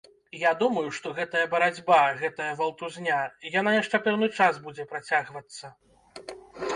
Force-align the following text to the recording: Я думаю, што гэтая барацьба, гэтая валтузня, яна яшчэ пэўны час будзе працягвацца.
Я 0.43 0.51
думаю, 0.61 0.87
што 0.99 1.09
гэтая 1.17 1.41
барацьба, 1.51 1.99
гэтая 2.21 2.47
валтузня, 2.61 3.19
яна 3.59 3.73
яшчэ 3.81 3.99
пэўны 4.07 4.31
час 4.39 4.57
будзе 4.65 4.87
працягвацца. 4.95 5.71